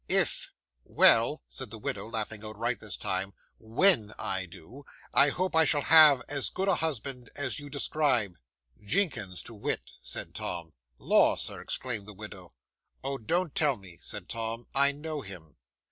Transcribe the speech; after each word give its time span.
"If" 0.09 0.49
"Well," 0.83 1.43
said 1.47 1.69
the 1.69 1.77
widow, 1.77 2.07
laughing 2.09 2.43
outright 2.43 2.79
this 2.79 2.97
time, 2.97 3.35
"_when 3.61 4.15
_I 4.15 4.49
do, 4.49 4.83
I 5.13 5.29
hope 5.29 5.55
I 5.55 5.63
shall 5.63 5.81
have 5.83 6.23
as 6.27 6.49
good 6.49 6.67
a 6.67 6.73
husband 6.73 7.29
as 7.35 7.59
you 7.59 7.69
describe." 7.69 8.33
'"Jinkins, 8.83 9.43
to 9.43 9.53
wit," 9.53 9.91
said 10.01 10.33
Tom. 10.33 10.73
'"Lor, 10.97 11.37
sir!" 11.37 11.61
exclaimed 11.61 12.07
the 12.07 12.15
widow. 12.15 12.55
'"Oh, 13.03 13.19
don't 13.19 13.53
tell 13.53 13.77
me," 13.77 13.95
said 14.01 14.27
Tom, 14.27 14.65
"I 14.73 14.91
know 14.91 15.21
him." 15.21 15.57